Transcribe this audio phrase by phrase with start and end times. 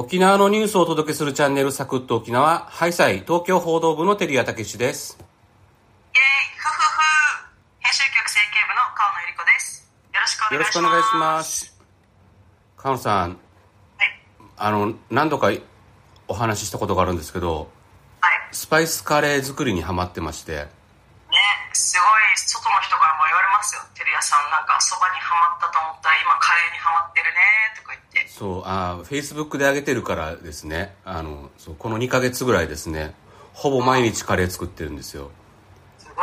[0.00, 2.60] 沖縄のニュースをお届けするチャンネルサクッと沖縄。
[2.68, 5.18] ハイサイ東京報道部の照屋武です。
[5.18, 7.02] イェーイふふふ
[7.80, 9.90] 編集局整形部の川野ゆり子です。
[10.14, 10.78] よろしくおよろ願いします。
[10.78, 11.76] しくお願いします。
[12.76, 13.30] 河野さん。
[13.30, 13.38] はい。
[14.56, 15.50] あの何度か
[16.28, 17.66] お話ししたことがあるんですけど
[18.20, 18.32] はい。
[18.52, 20.52] スパイスカレー作りにハマってまして。
[20.54, 20.62] ね
[21.72, 23.82] すごい外の人からも言われますよ。
[23.98, 27.42] 照屋さんなんかそばにはまったと思ったら今カレーにはまってるね
[27.74, 28.07] とか言って
[28.38, 30.94] そうあフェイスブックで上げてるからですね。
[31.04, 33.12] あのそうこの2ヶ月ぐらいですね。
[33.52, 35.32] ほぼ毎日カレー作ってるんですよ。
[35.98, 36.22] すごいね。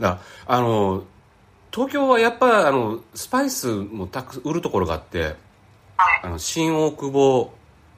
[0.00, 1.04] だからあの
[1.72, 5.34] 東京はやっぱあのスパイスもたく売るところがあってはい。
[6.24, 7.54] あの新大久保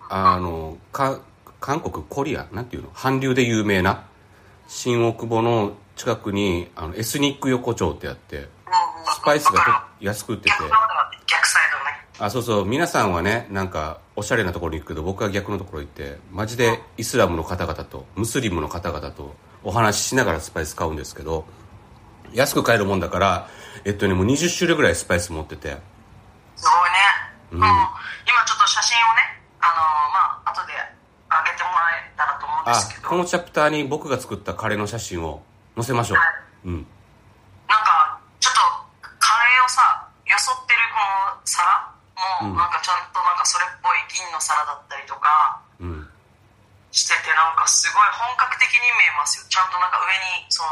[0.08, 1.20] あのか
[1.60, 2.90] 韓国コリアなんていうの？
[2.94, 4.04] 韓流で有名な
[4.68, 8.46] 新大久保の近くにあのエスニック横丁ってあって
[9.16, 10.50] スパイスが安く売ってて。
[10.50, 10.70] る
[11.26, 11.58] 逆サ
[12.24, 12.64] あそうそう。
[12.64, 21.44] 皆さんはねなんかおしゃれなところに行くけど僕は逆のところ行ってマジでイスラムの方々とムスリムの方々とお話ししながらスパイス買うんですけど
[22.32, 23.48] 安く買えるもんだから
[23.84, 25.76] えっとねもう20種類ぐらいスパイス持ってて。
[26.54, 26.98] すごいね、
[27.50, 27.66] うん、今
[28.46, 30.72] ちょっと写真をねあのーまあ後で
[31.26, 33.08] 上げてもらえたらと思うんであすけど。
[33.08, 35.42] このチャプターに僕が作ったカレーの写真を
[35.74, 36.68] 載せましょう。
[36.68, 36.86] うん
[37.66, 38.60] なんかちょっと
[39.18, 41.90] カレーをさよそってるこの皿
[42.42, 46.08] もうんなんかちゃんとなんかそれっぽい銀の皿だったりとかうん
[46.92, 50.62] しててなんかすごい本格的に見えますよちゃんとなんか上にそ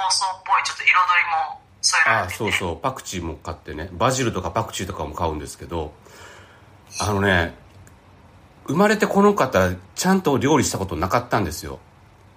[0.00, 0.94] のなんていうの香草っぽいちょっと彩り
[1.28, 2.76] も添えられててそうそう。
[2.76, 3.88] パクチーも買ってね。
[3.92, 5.92] バジルとかパクチーとかも買うんですけど
[6.98, 7.54] あのね
[8.66, 11.78] 生まれてこの方ちゃんと料理したことなかったんですよ。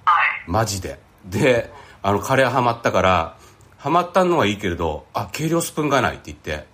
[0.05, 0.13] は
[0.47, 0.99] いマジで。
[1.25, 3.37] であのカレーハマったから
[3.77, 6.65] ハマったのはいいけれどあ計量スプーンがないって言って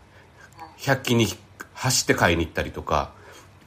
[0.80, 1.28] 100均に
[1.74, 3.12] 走って買いに行ったりとか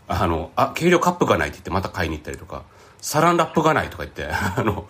[0.09, 2.65] あのあ計量カップがないって言ってまた買いに行ったりとか
[3.01, 4.87] サランラップがないとか言って あの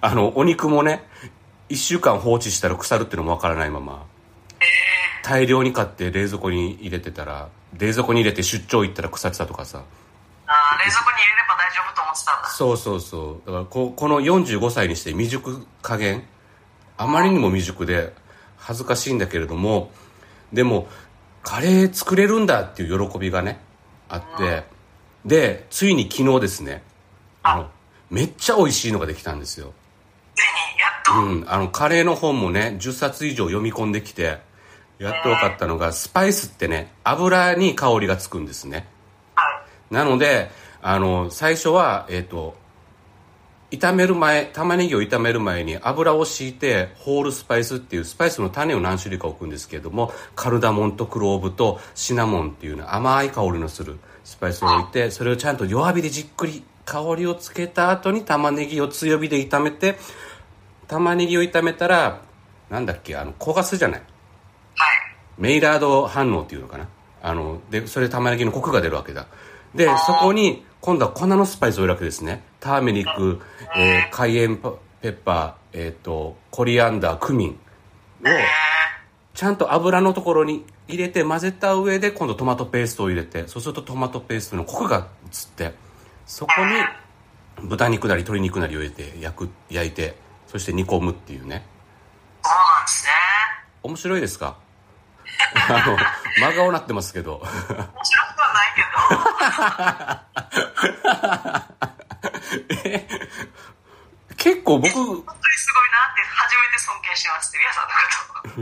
[0.00, 1.08] あのお肉もね
[1.68, 4.06] 1週間放置したら腐るっていうのもわからないまま。
[5.22, 9.82] 大量に買って冷蔵庫に入れてたら冷蔵庫に入れて出張行ったら腐ってたとかさ。
[10.46, 12.48] あー冷蔵庫に入れれば大丈夫と思ってたんだ。
[12.48, 13.46] そうそうそう。
[13.46, 16.24] だからここの45歳にして未熟加減。
[16.96, 18.12] あまりにも未熟で
[18.56, 19.90] 恥ずかしいんだけれども
[20.52, 20.88] でも
[21.42, 23.58] カレー作れるんだっていう喜びがね
[24.08, 24.64] あって。
[25.24, 26.82] でついに昨日ですね。
[27.42, 27.70] あの
[28.10, 29.72] めっちゃ美味しいのができたんですよ
[31.14, 34.38] うん、あのカレーの本もね10冊以上読み込んできて
[34.98, 38.88] やっと分かったのがスパイスってね油に香りがつくんですね。
[39.34, 39.94] はい。
[39.94, 40.50] なので
[40.82, 42.56] あの最初はえっ、と
[43.70, 59.98] 炒める前玉ねぎを炒める前に油を敷いてホールスパイスっていうスパイスの種を何種類か置くんですけれどもカルダモンとクローブとシナモンっていうね甘い香りのするスパイスを置いてそれをちゃんと弱火でじっくり香りをつけた後に玉ねぎを強火で炒めて
[60.88, 62.22] 玉ねぎを炒めたら
[62.70, 64.00] なんだっけあの焦がすじゃない？
[64.00, 64.10] はい。
[65.38, 66.88] メイラード反応っていうのかな？
[67.22, 69.26] あのでそれで玉ねぎのコクが出るわけだ。
[69.74, 72.42] でそこに今度は粉のスパイスを入れるわけですね。
[72.60, 73.40] ターメリック、
[73.76, 77.54] えーカイエンペッパー、えー、とコリアンダークミンを
[79.34, 85.74] ちゃんと油のところに入れて混ぜた上で今度トマトペーストを入れてそうするとトマトペーストのコクが移って
[86.24, 86.52] そこ
[87.60, 90.16] に豚肉なり鶏肉なりを入れて焼く焼いて
[90.56, 91.66] そして煮込むっていうね。
[92.42, 93.10] そうなんですね。
[93.82, 94.56] 面白いですか？
[95.68, 95.98] あの
[96.48, 97.42] 真顔なってますけど。
[97.42, 98.80] 面白くはないけ
[104.32, 104.32] ど。
[104.36, 107.84] 結構僕本当にすごいなって初めて尊敬しますテリアさん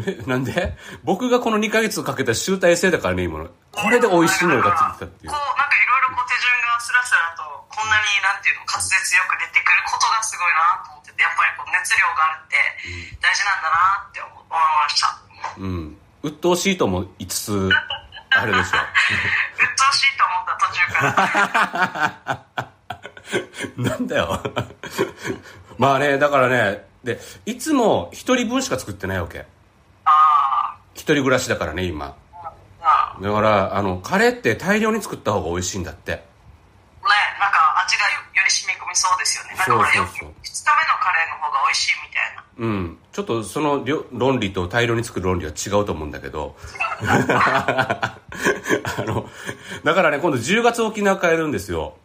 [0.03, 0.27] のこと。
[0.27, 0.77] えなんで？
[1.05, 3.49] 僕がこの2ヶ月かけた集大成だからね今の。
[3.71, 5.31] これで美味しいのがついてたっていう。
[5.31, 12.57] こうなんかいろいろこう手順がスラスラとこんなになんていうの滑舌よく出てくることがすごいなとやっぱりこう熱量があるって
[13.21, 15.19] 大事なんだなって思思いました。
[15.59, 15.97] うん。
[16.23, 17.71] 鬱陶しいとも言いつつ
[18.31, 21.05] あれでしょ鬱陶しいと思った途中か
[23.77, 23.91] ら。
[23.91, 24.43] なんだよ。
[25.79, 29.47] まあねだからねでいつも一人分しか作ってないわけ。
[30.05, 32.17] あ一人暮らしだからね今。
[32.81, 36.25] ああだからあのカレーって大量に作った方が美味しいんだって
[38.95, 39.55] り染み込みそうですよね。
[39.59, 40.19] なんかほら2そうそう。
[40.19, 42.45] そう日目のカレーの方が美味しいみたいな。
[42.57, 42.99] うん。
[43.13, 46.57] ちょっとその論理と大量に作る論理は違うと思うんだけど。
[47.03, 48.19] あ
[48.99, 49.29] の
[49.83, 51.97] だからね今度10月沖縄帰るんですよ。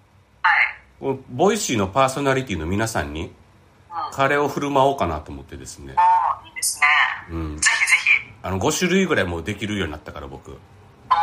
[0.42, 1.18] はい。
[1.30, 3.34] ボイシーのパーソナリティの皆さんに
[4.12, 5.94] カレーを振る舞おうかなと思ってですね。
[5.96, 6.02] あ
[6.44, 6.80] あいいです
[7.30, 7.58] ね、ん。
[7.58, 7.96] ぜひぜ
[8.26, 8.34] ひ。
[8.42, 10.58] あの5種類ぐらいもうできるようになったから僕。
[11.10, 11.16] あ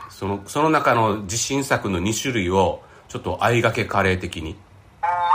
[0.00, 4.56] あれそのその中の自信作の2種類をちょっと相掛けカレー的に、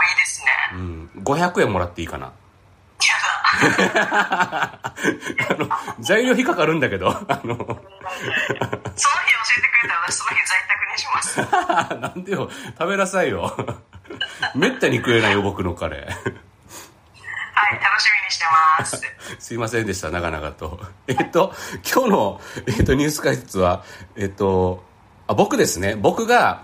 [0.10, 0.52] いいですね。
[0.74, 2.32] うん、500円もらっていいかな？
[3.52, 4.94] あ
[5.58, 5.70] の
[6.00, 7.24] 材料費かかるんだけどあのそ
[7.54, 7.64] の日教えて
[8.96, 9.02] く
[9.84, 11.42] れたら私その日在宅にします。
[12.00, 13.56] なんでよ食べなさいよ
[14.56, 16.08] めったに食えないよ僕のカレーは
[17.76, 18.46] い、楽しみにして
[18.80, 19.02] ます。
[19.40, 20.80] すいませんでした、長々と。
[21.08, 21.54] えっと、
[21.94, 23.84] 今日の、えっと、ニュース解説は、
[24.16, 24.84] えっと、
[25.28, 25.96] あ、僕ですね。
[25.96, 26.64] 僕が、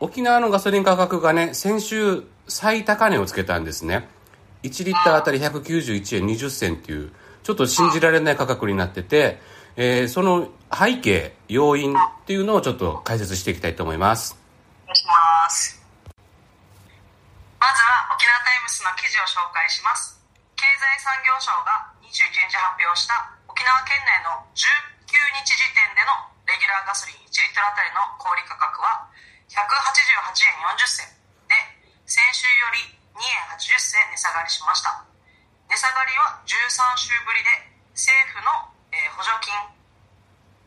[0.00, 4.08] 沖縄のガソリン価格がね、先週最高値をつけたんですね。
[4.62, 7.10] 1リッターあたり191円20銭っていう、
[7.42, 9.38] ちょっと信じられない価格になってて、
[9.76, 11.96] えーその背景、要因っ
[12.26, 14.34] ていうのをちょっと解説していきたいと思います。
[14.82, 15.14] お願いしま
[15.50, 15.78] す。
[17.60, 20.18] まずは沖縄タイムスの記事を紹介します。
[20.56, 22.10] 経済産業省が21
[22.50, 24.66] 日発表した沖縄県内の19
[25.44, 26.14] 日時点での
[26.48, 29.06] レギュラーガソリン1リットルあたりの小売価格は
[29.52, 29.54] 188
[30.50, 31.15] 円40銭
[32.06, 32.86] 先週より
[33.18, 34.94] 2円80銭値下がりしました。
[35.66, 37.50] 値下がりは13週ぶりで
[37.98, 39.50] 政府の、えー補助金、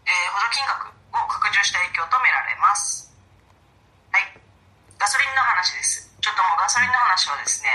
[0.04, 3.08] えー補助金額を拡充した影響とみられます。
[4.12, 4.36] はい。
[5.00, 6.12] ガソリンの話です。
[6.20, 7.72] ちょっともうガソリンの話はですね、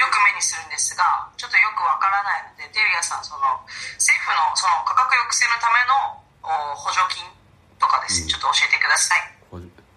[0.00, 1.04] よく目にするんですが、
[1.36, 3.60] ちょっとよくわからないので、テリアさん、その、
[4.00, 6.16] 政府のその価格抑制のための
[6.48, 6.48] お
[6.80, 7.28] 補助金
[7.76, 9.36] とかですね、ちょっと教えてください。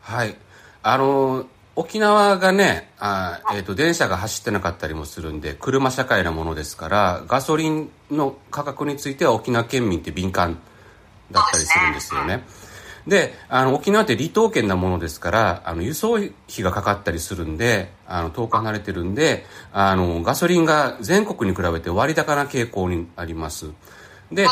[0.03, 0.35] はい。
[0.83, 1.47] あの、
[1.79, 10.59] 沖縄がね、あえっ、と、電車が走ってなかったりもするんで、車社会なものですから、ガソリンの価格については沖縄県民って敏感
[11.31, 12.43] だったりするんですよね。
[13.07, 23.67] で、あの、沖縄って離島県なものですから、あの、輸送費がかかったりするんで、あの、遠く離れてるんで、あの、ガソリンが全国に比べて割高な傾向にあります。
[24.33, 24.47] で、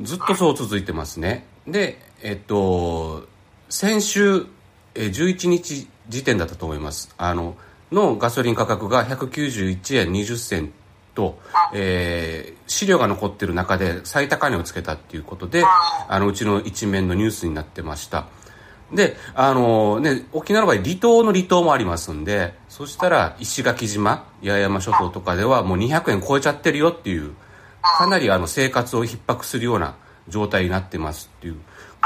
[0.00, 1.44] ずっとそう続いてますね。
[1.66, 3.26] で、えっと、
[3.68, 4.46] 先週、
[4.94, 7.14] えー11日時点だったと思います。
[7.16, 7.56] あの、
[7.92, 10.72] のガソリン価格が191円20銭
[11.14, 11.38] と、
[11.72, 15.62] えー資料が残ってる中で最高値をつけたっていうことで、
[16.08, 18.26] あの、うちの一面のニュースになってました。
[18.92, 27.34] で、あのね、沖縄の場合、離島の離島もありますんで、そしたら石垣島、八重山諸島とかではもう200円超えちゃってるよっていう、
[27.82, 29.96] かなりあの生活を逼迫するような
[30.28, 31.56] 状態になってますっていう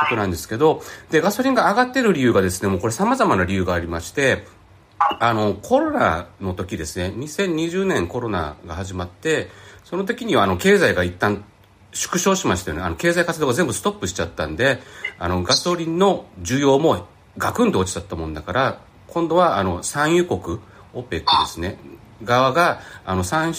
[0.01, 4.45] ことなんですけど、で、ガソリンが上がってる理由がですね、もうこれ様々な理由がありまして、
[4.99, 9.49] あの、コロナの時ですね、2020年コロナが始まって、
[9.85, 11.45] その時にはあの、経済が一旦
[11.93, 12.83] 縮小しましたよね。
[12.83, 14.81] あの、経済活動が全部ストップしちゃったんで、
[15.19, 17.07] あの、ガソリンの需要も
[17.39, 20.59] ガクンと落ちちゃったもんだから、今度はあの、産油国、
[20.95, 21.79] オペックですね、
[22.25, 23.55] 側が、あの、産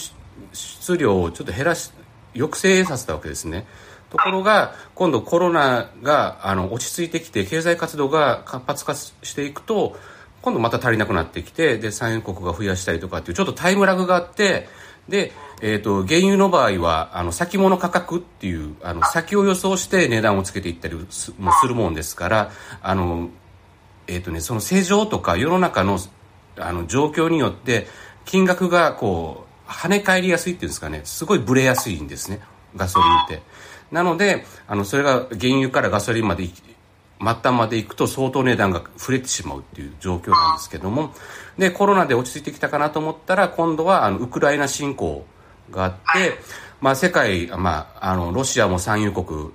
[0.52, 1.92] 出量をちょっと減らし、
[2.34, 3.66] 抑制させたわけですね。
[4.10, 9.96] ところが、今度コロナが、あの、落ち着いてきて、経済活動が活発化していくと、
[10.42, 14.68] 今度また足りなくなってきて、で、産油国が増やしたりとかっていう、ちょっとタイムラグがあって、
[15.08, 21.32] で、えっ、と、原油の場合は、あの、先物価格っていう、あの、先を予想して値段をつけていったりもす
[21.68, 22.50] るもんですから、
[22.82, 23.28] あの、
[24.06, 25.98] えっ、とね、その正常とか世の中の、
[26.56, 27.86] あの、状況によって、
[28.24, 32.40] 金額がこう、跳ね返りやすいっていうんですかね、すごいブレやすいんですね、
[32.76, 33.42] ガソリンって。
[33.90, 36.54] なので、あの、それが原油からガソリンまで末
[37.20, 41.12] 端まで行くと相当値段が触れてしまうっていう状況なんですけども、
[41.58, 45.26] で、コロナで落ち着いてきたかなと思ったら、今度は、あの、ウクライナ侵攻
[45.70, 45.98] があって、
[46.80, 49.52] まあ、世界、まあ、あの、ロシアも産油国の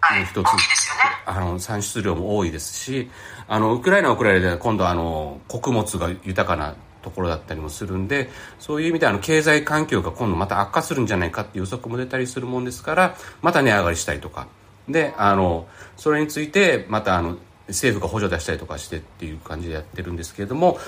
[0.00, 0.24] はい。
[0.26, 0.46] 一つ。
[1.26, 3.10] あの、産出量も多いですし、
[3.48, 14.48] あの、ウクライナはウクライナで今度あの、穀物が豊かなところだったりもするんで、そういう意味であの、経済環境が今度また悪化するんじゃないかっていう予測も出たりするもんですから、また値上がりしたりとか。
[14.88, 17.36] で、あの、それについて、またあの、
[17.68, 20.78] 政府が補助出したりとかしてっていう感じでやってるんですけれども、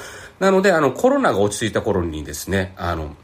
[0.40, 3.14] なので、あの、コロナが落ち着いた頃にですね、あの、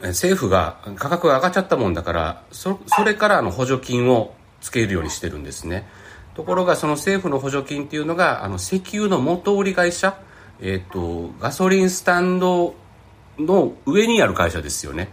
[0.00, 5.86] 政府が価格が上がっちゃったもんだからそそれからあの補助金をつけるようにしてるんですね
[6.34, 10.18] ところがその政府の補助金っていうのがあの石油の元売り会社、
[10.60, 12.74] えっとガソリンスタンド
[13.38, 15.10] の上にある会社ですよね。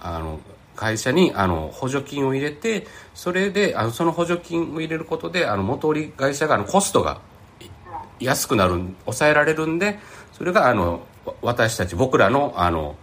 [0.00, 0.40] あの
[0.76, 7.20] 会社にあの補助金を入れてそれであのその補助金を入れることであの元売り会社があのコストが
[8.20, 9.98] 安くなる抑えられるんで
[10.32, 11.02] それがあの
[11.42, 12.96] 私たち僕らのあの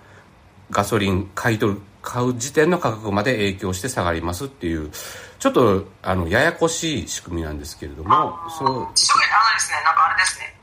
[0.72, 4.92] ガソリン買い取る買う時点の価格まで影響して下がりますっていう
[5.40, 8.10] ちょっとあのややこしい仕組みなんですけれども
[8.50, 8.68] そう。
[8.68, 10.55] 特にあのですね、なんかあれですね、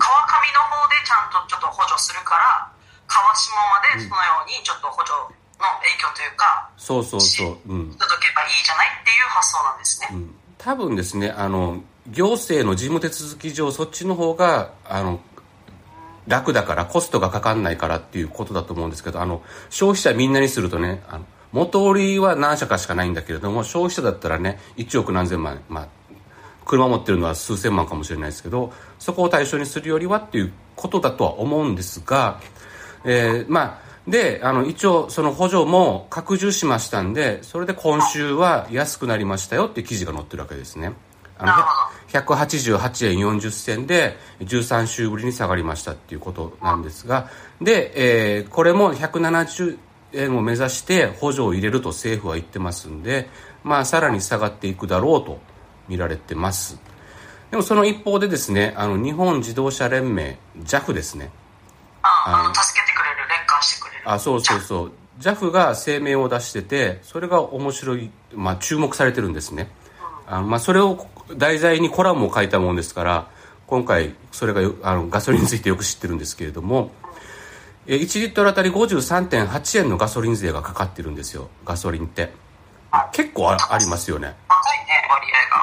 [0.93, 2.69] でちゃんとちょっと補助するから、
[3.09, 5.17] 川下までそのようにちょっと補助
[5.57, 7.59] の影響というか、そうそうそう。
[7.67, 7.97] うん。
[7.97, 10.09] 届けばいいじゃないっていう発想なんですね。
[10.13, 10.43] うん。
[10.63, 15.21] 多分ですねあの行政の事務手続き上そっちの方があの
[16.29, 25.89] 楽だからコストがかかんないからっていうことだと思うんですけどあの消費者みんなにするとねあの元売りは何社かしかないんだけれども消費者だったらね1億何千万まあ
[26.65, 32.41] 車持ってるのは数千万かもしれないですけどそこを対象にするよりはっていうことだとは思うんですが、
[33.05, 40.93] えー、まあであの一応その補助も拡充しましたんでそれで今週は安くなりましたよっていう記事が載ってるわけですね。
[41.39, 41.47] あ
[42.13, 49.79] の188円40銭で13週ぶりに下がりましたっていうことなんですがで、えー、これも170
[50.13, 53.29] 円を目指して補助を入れると政府は言ってますんで
[53.65, 55.41] まあさらに下がっていくだろうと
[55.89, 56.79] 見られてます。
[57.51, 61.31] でもその一方でですねあの日本自動車連盟 JAF ですね。
[62.03, 64.11] あの助けてくれる連関してくれる。
[64.11, 64.93] あそうそうそう。
[65.21, 69.69] JAF が声明を出しててそれが面白い、まあ、注目されてるんですね、
[70.27, 73.29] あのまあ、それを題材にコラムを書いたもんですから
[73.67, 76.91] 今回それがあのガソリンについてよく知ってるんですけれども
[77.87, 81.49] 1リットルあたり53.8円のガソリン税がかかってるんですよ。
[81.65, 82.31] ガソリンって。
[83.13, 84.35] 結構あありますよね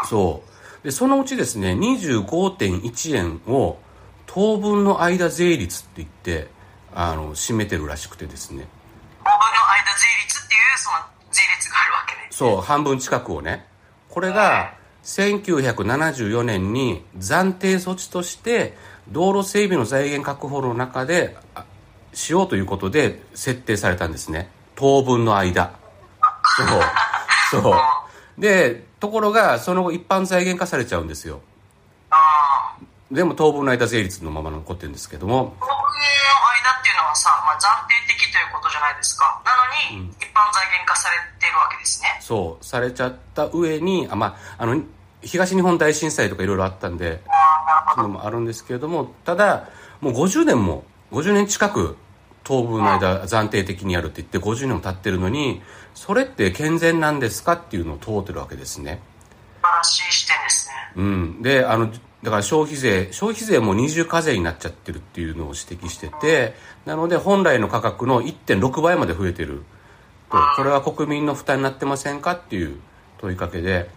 [0.10, 0.42] そ
[0.82, 0.84] う。
[0.84, 3.78] でそのうちですね25.1円を
[4.26, 6.48] 当分の間税率って言って
[6.94, 8.68] あの占めてるらしくてですね。
[9.24, 9.38] 当分の
[9.72, 10.98] 間税率っていうその
[11.32, 12.28] 税率があるわけね。
[12.32, 13.68] そう半分近くをね。
[14.10, 14.74] これが
[15.04, 18.76] 1974年に暫定措置として
[19.10, 21.38] 道路整備の財源確保の中で
[22.14, 24.50] しようということで設定されたんですね。
[24.76, 25.74] 当分の間。
[27.52, 27.62] そう。
[27.62, 27.74] そう
[28.40, 31.42] でところがその後一般財源化されちゃうんですよ。
[33.12, 35.56] でも当分の間税率のまま残ってるんですけども。
[35.60, 39.42] 当分の間っていうのはさ、まあ、暫定的ということじゃないですか。
[39.44, 39.52] な
[39.96, 42.18] のに、うん、一般財源化されてるわけですね。
[42.22, 44.82] そうされちゃった上にあまああの
[45.22, 47.22] 東日本大震災とかいろいろあったんで
[47.96, 49.68] そういうのもあるんですけれどもただ
[50.00, 51.98] もう50年も50年近く
[52.50, 55.62] 当分の間暫定的にやるって言って50年も経ってるのに
[55.94, 59.00] それって健全なんですかっていうのを問うてるわけですね。
[59.62, 60.74] 素晴らしい視点ですね。
[60.96, 61.42] うん。
[61.44, 61.92] であの
[62.24, 66.56] だから消費税消費税も二重課税になっちゃってるっていうのを指摘してて
[66.88, 69.64] なので本来の価格の1.6倍まで増えてる。
[70.32, 72.80] とこれは国民の負担になってませんかっていう
[73.20, 73.90] 問いかけで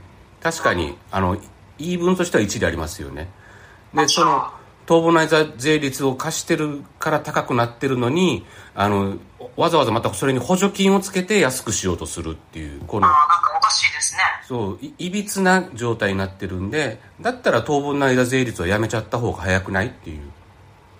[0.42, 1.38] 確かにあの
[1.78, 3.30] 言い分としては一理ありますよね。
[3.94, 4.52] でその
[4.92, 8.44] 当分の間税率を貸してるから高くなってるのに
[8.74, 9.16] あの
[9.56, 14.20] わざわざまたそれに補助金をつけて安くしようとするっていうこのあなんかおかしいですね。
[14.46, 20.20] そういびつな状態になってるんでだったら当分の間税率をやめちゃった方が早くないっていう。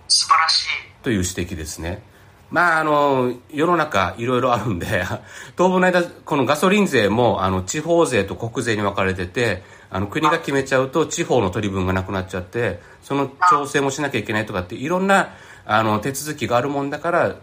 [0.08, 0.68] 素晴らしい。
[1.02, 2.02] という指摘ですね。
[2.50, 5.04] まあ、あの、世の中いろいろあるんで、
[5.56, 15.34] 当分の間、このガソリン税も、あの、地方税と国税に分かれてて、あの、国が決めちゃうと地方の取り分がなくなっちゃって、その調整もしなきゃいけないとかって、いろんな、
[15.66, 17.36] あの、手続きがあるもんだから、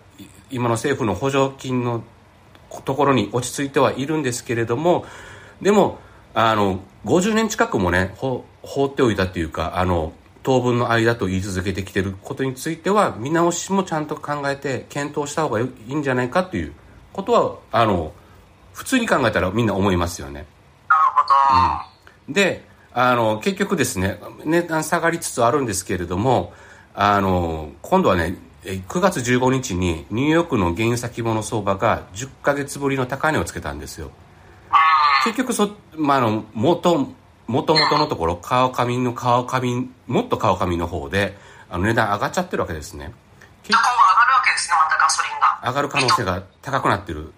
[0.50, 2.04] 今の政府の補助金の
[2.86, 5.06] ところに落ち着いてはいるんですけれども、
[5.62, 6.00] でも、
[6.34, 8.46] あの、50年近くもね、放
[8.86, 16.74] っておいたっていうか、あの、当分の間と言い続けてきてることについては見直しもちゃんと考えて検討した方がいいんじゃないかという
[17.14, 18.14] ことはあの
[18.74, 20.46] 普通に考えたらみんな思いますよね。
[20.88, 21.89] なるほど、うん、
[22.30, 26.54] であの結局ですね値段下がりつつあるんですけれども
[26.94, 34.12] あの今度はね9月15日にニューヨークの原油先物相場が10ヶ月ぶりの高値をつけたんですよ。
[35.24, 37.14] 結局そ、まあ、あの元
[37.50, 41.36] もともとのところ、川上の川上、もっと川上の方で、
[41.68, 43.12] あの値段上がっちゃってるわけですね。
[43.64, 45.62] 結構上がるわけですね、またガソリンが。
[45.64, 47.34] 上がる可能性が高くなってる。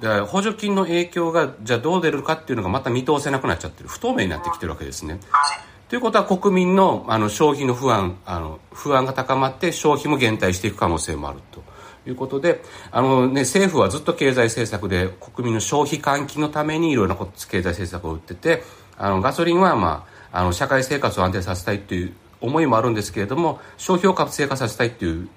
[0.00, 3.88] だから補助金の影響が、じゃあどう出るかっていうのがまた見通せなくなっちゃってる。
[3.88, 5.20] 不透明になってきてるわけですね。
[5.30, 5.60] はい。
[5.88, 11.62] ということは国民のあの消費の不安、あの、不安が高まって消費も減退していく可能性もあると。
[12.04, 18.64] いうことで、あのね、政府はずっと経済政策で国民の消費喚起のためにいろいろな経済政策を打ってて、
[18.98, 25.28] あのガソリンは、まあ、あの社会生活を安定させたいっていう思いもあるんですけれども消費を活性化させたいっていう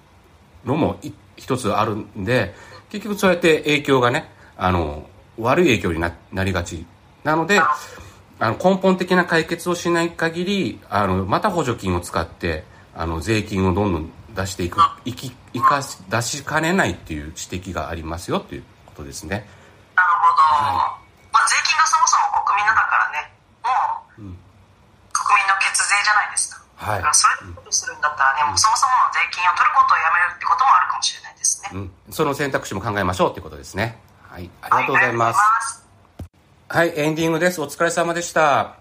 [0.65, 0.99] のも
[1.35, 2.53] 一つあるんで
[2.89, 6.85] 結局そうやって影響がねあの悪い影響にななりがち。
[7.23, 7.75] なのであ
[8.39, 12.63] の根本的な解決をしない限りあのまた補助金を使って
[12.93, 19.47] あの税金をどんどん出していくいきいか出しかねないっていう指摘がありますよということですね。
[19.95, 20.75] なるほど、はい、
[21.31, 23.31] まあ、税金がそもそも国民のだからね
[24.15, 26.61] 国民の血税じゃないですか。
[26.77, 31.69] はい、だからそれでことするんだったらね、うん、もうそもそもの税金を取ることをやめるってこともあるかもしれないですね。
[31.73, 31.77] う
[32.11, 33.97] ん、その選択肢も考えましょうということですね。
[34.29, 35.39] はい、ありがとうございます。
[36.69, 37.61] はい、はい、エンディングです。
[37.61, 38.77] お疲れ様でした。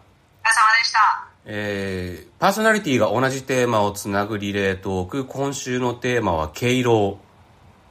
[1.46, 7.18] えー、パーソナリティが同じテーマをつなぐリレートーク今週のテーマは敬老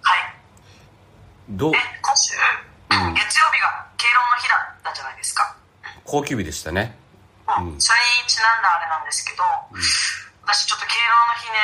[0.01, 0.19] はい。
[1.49, 1.71] どう？
[1.75, 2.33] え、今週、
[2.89, 5.55] 月曜日が敬老の日だったじゃないですか。
[6.03, 6.97] 高級日でしたね
[7.45, 7.79] うん。
[7.79, 8.69] それにちなんだ
[9.39, 9.83] あれなん
[10.45, 11.57] 私ちょっと敬老の日ね、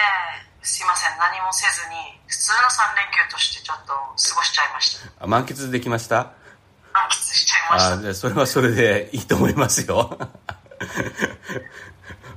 [0.63, 1.95] すいません、何もせずに、
[2.27, 5.11] 普通の3連休としてちょっと過ごしちゃいました。
[5.19, 6.31] あ満喫できました？
[6.93, 7.93] 満喫しちゃいました。
[7.93, 10.17] あでそれはそれでいいと思いますよ。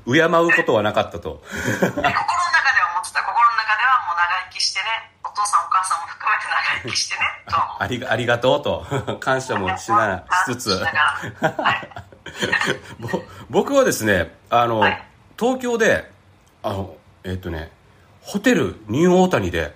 [0.05, 1.43] 敬うことはなかったと。
[1.43, 3.23] で心の中では思ってた。
[3.23, 8.85] 心の中ではもう長生きしてねお父さんお母さんも含めて長生きしてねと ありがありがとうと。
[9.23, 10.85] 感謝もしなしつつ。
[13.49, 15.03] 僕はですねあの、はい
[15.39, 16.11] 東京で
[16.63, 17.71] あのえっ、とね
[18.21, 19.75] ホテルニューオータニで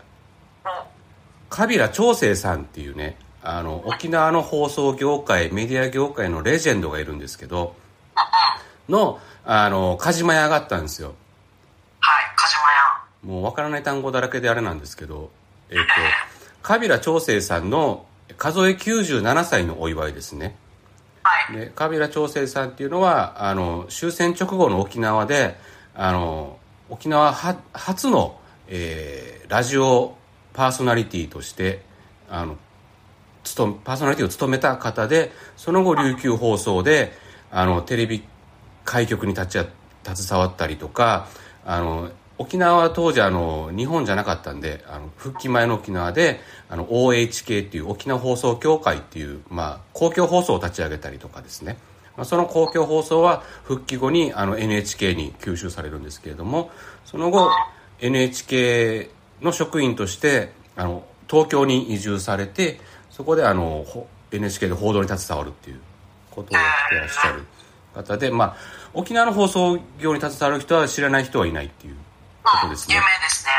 [1.49, 7.75] カビラ長生さんっていうねあの沖縄の放送業界メディア業界のレジェンドがいるんですけど
[8.89, 11.15] のあのカジマ屋があったんですよ。
[12.01, 12.61] はい鹿島
[13.31, 13.35] 屋。
[13.35, 15.31] もうわからない単語だらけであれなんですけど
[15.71, 15.83] えっ、と
[16.63, 18.07] カビラ長生さんの
[18.39, 20.47] 数え97歳のお祝いですね。
[20.47, 20.55] はい
[21.53, 25.57] でカビラ長生さんっていうのはあの終戦直後の沖縄で
[25.95, 27.33] あの沖縄
[27.73, 30.17] 初の、えーラジオ
[30.55, 31.83] パーソナリティとして
[32.29, 32.57] あの
[33.85, 37.13] パーソナリティを務めた方でその後琉球放送で
[37.53, 38.25] あのテレビ
[38.85, 39.65] 開局に立
[40.05, 41.29] ち携わったりとか
[41.65, 51.79] あの沖縄は当時あの日本じゃなかったんであの復帰前の沖縄であの OHK っていう沖縄放送協会っていう、まあ、公共放送を立ち上げたりとかですね、
[52.17, 56.71] まあ、その公共放送は復帰後にあの NHK に吸収されるんですけれども
[57.05, 57.51] その後
[58.01, 63.87] NHK の職員としてあの東京に移住されてそこであの
[64.31, 65.81] NHK で報道に携わるっていう
[66.31, 67.45] ことをやってらっしゃる
[67.95, 68.57] 方で、まあ、
[68.93, 71.97] 沖縄の放送業に携わる人は知らない人はいないっていう
[72.47, 72.95] ことですね。
[72.95, 73.51] 有名ですね。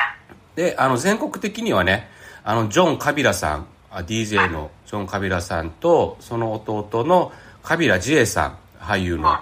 [0.55, 2.09] であの全国的にはね
[2.43, 7.31] あのジョン・カビラさんあ DJ のジョン・カビラさんとその弟の
[7.63, 9.39] カビラ・ジエさん俳優の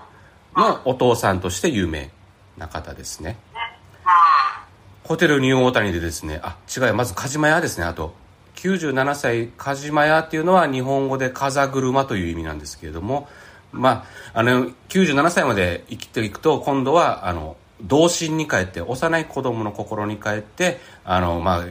[0.55, 2.09] のお父さんとして有名
[2.57, 3.37] な方ですね。
[5.03, 8.13] ホテルニューオータニでですねあ違うまずカジマ屋ですねあと。
[8.55, 13.27] 97歳カジマ屋っていうのは日本語で風車という意味なんですけれども
[13.71, 21.65] まああの97歳まで生きていくと今度はあの童心に帰って幼い子供の心に帰ってあのまあ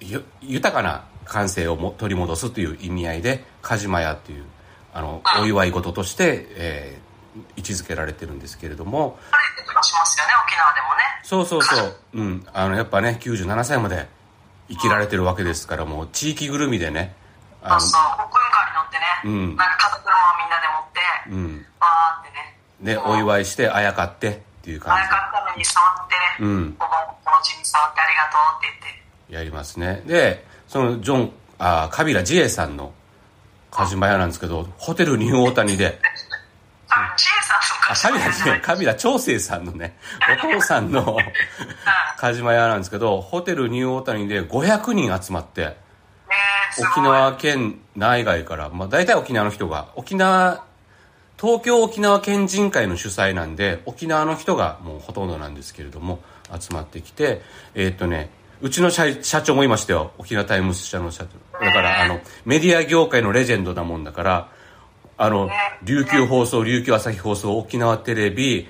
[0.00, 4.44] ゆ豊かな感性をも取り戻すという意味合いでカジマ屋っていう
[4.92, 7.04] あのお祝い事として、えー
[7.56, 9.18] 位置づけられてるんですけれども。
[9.82, 11.02] しますよね沖縄でもね。
[11.22, 14.06] そうそうそう、うん、あのやっぱね97歳まで
[14.68, 17.14] 生きられてるわけですからもう地域ぐるみでね
[17.62, 19.56] ああそう国運カーに乗ってね、うん。
[19.56, 22.96] なんか家族のをみんなで持って、の、うん、バーってね。
[22.96, 26.86] でお祝いしてあやかってっていう感あやかったのに触ってうん、おば
[27.22, 29.34] おばじに触ってありがとうって言って。
[29.34, 30.02] やりますね。
[30.06, 32.92] でそのジョンあカビラ・ジエさんの
[33.70, 36.00] カジマ屋なんですけどホテルニューオータニで。
[36.88, 38.60] 多分ジエさんのあカビラじゃない。
[38.62, 39.98] カビラ長生さんのね。
[40.42, 41.18] お父さんの
[42.16, 45.76] カジマ屋なんですけどホテルニューオータニで500人集まって
[46.78, 50.64] 沖縄県内外から、まあ、大体沖縄の人が沖縄
[51.44, 56.20] 東京沖縄県人会の主催なんで沖縄の人がもうほとんどなんですけれども
[56.58, 57.42] 集まってきて
[57.74, 58.30] えーっとね
[58.62, 60.12] うちの社社長もいましたよ。
[60.16, 61.62] 沖縄タイムズ社の社長。
[61.62, 64.48] だからあのメディア業界のレジェンドなもんだから
[65.18, 65.50] あの
[65.82, 68.66] 琉球放送琉球朝日放送沖縄テレビ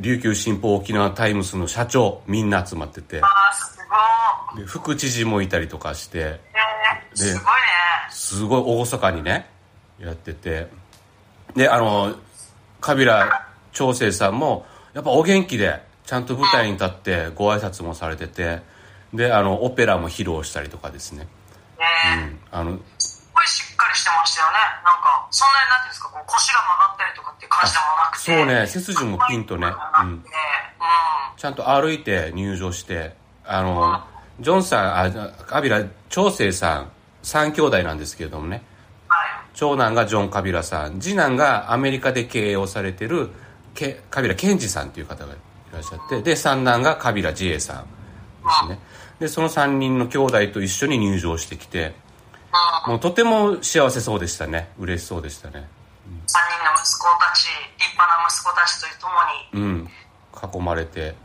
[0.00, 3.20] 琉球新報沖縄タイムズの社長みんな集まってて。
[3.22, 3.78] あーす
[4.56, 4.64] ごい。
[4.64, 6.40] で副知事もいたりとかして。
[7.14, 7.48] すごいね。
[8.10, 9.48] すごい厳かにね
[10.00, 10.66] やってて
[11.54, 12.14] であの
[12.80, 18.60] カビラ長生さんもやっぱお元気でちゃんと舞台に立ってご挨拶もされてて
[19.12, 21.26] であのオペラも披露したりとかですね、ね
[22.52, 24.54] うん、あのすごいしっかりしてましたよね。
[24.84, 28.22] なんかそんなになんていうんですかこう腰が曲がったりとかっていう感じでもなくて。
[28.24, 30.22] そうね背筋もピンとね、うん、ね
[31.36, 34.04] ちゃんと歩いて入場してあの
[34.40, 36.90] ジョンさんあカビラ長生さん
[37.22, 38.62] 3兄弟なんですけれどもね
[39.58, 41.00] 長男がジョン・カビラさん。
[41.00, 43.30] 次男がアメリカで経営をされてる
[43.74, 45.36] ケカビラ・ケンジさんという方がい
[45.72, 46.22] らっしゃって。
[46.22, 47.82] で三男がカビラ・ジエさん。
[47.82, 47.88] で
[48.62, 48.78] すね。
[49.18, 51.92] でその3人の兄弟と一緒に入場してきて。
[52.86, 54.70] もうとても幸せそうでしたね。
[54.78, 55.54] 嬉しそうでしたね。
[55.54, 55.66] 3人の
[56.76, 59.14] 息子たち立派な息子たちととも
[59.54, 59.66] に。
[59.66, 59.90] うん。
[60.54, 61.16] 囲まれて、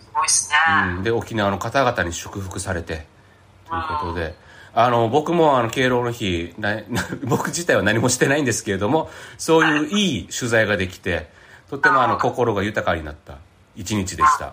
[0.00, 0.56] すごいですね、
[0.96, 3.06] うん、で沖縄の方々に祝福されて。
[3.68, 4.45] ということで
[4.78, 6.82] あの僕もあの敬老の日な
[7.24, 11.32] 僕自体は何もしてないんですけれどもそういういい取材ができて
[11.70, 13.38] とてもあの心が豊かになった
[13.74, 14.44] 一日でした。
[14.44, 14.52] も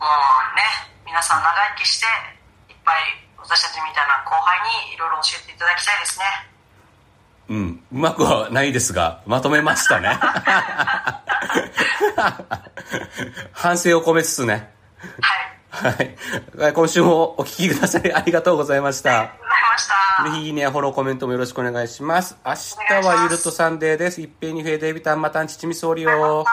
[0.00, 0.02] う
[0.56, 0.62] ね
[1.06, 2.06] 皆さん長生きして
[2.68, 2.96] いっぱい
[3.38, 4.58] 私たちみたいな後輩
[4.88, 6.24] にいろいろ教えていただきたいですね。
[7.50, 7.84] うん。
[7.92, 10.18] うまくはないですがまとめましたね。
[13.54, 14.74] 反省を込めつつね。
[15.20, 15.43] はい
[15.74, 22.36] はい今週もお聞きくださりありがとうございましたありがとうございましたぜひいいね、フォロー、コメントもよろしくお願いします。
[22.46, 22.52] 明
[23.02, 24.20] 日はゆるっとサンデーです。
[24.20, 26.44] いっぺんにフェーデービタン、またんちちみそうりよ。